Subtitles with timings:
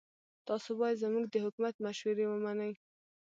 [0.47, 2.71] تاسو باید زموږ د حکومت مشورې ومنئ.